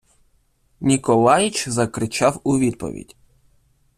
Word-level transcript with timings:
Ніколаіч 0.81 1.67
закричав 1.69 2.41
у 2.43 2.59
відповідь. 2.59 3.15